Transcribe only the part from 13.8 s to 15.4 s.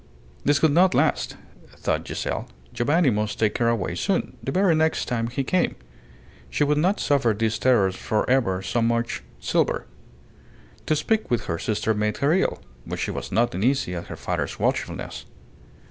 at her father's watchfulness.